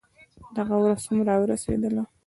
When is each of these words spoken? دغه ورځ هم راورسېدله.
دغه 0.57 0.75
ورځ 0.83 1.01
هم 1.07 1.19
راورسېدله. 1.27 2.03